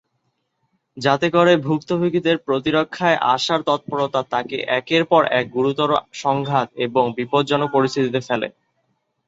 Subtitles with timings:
[0.97, 5.89] যাতে করে ভুক্তভোগীদের প্রতিরক্ষায় আসার তৎপরতা তাকে একের পর এক গুরুতর
[6.21, 8.47] সংঘাত এবং বিপজ্জনক পরিস্থিতিতে ফেলে।